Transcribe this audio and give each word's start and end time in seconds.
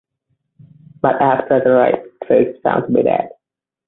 But 1.03 1.21
after 1.21 1.59
the 1.63 1.73
rapes 1.73 2.09
she 2.27 2.33
is 2.49 2.61
found 2.63 2.87
to 2.87 2.91
be 2.91 3.03
dead. 3.03 3.29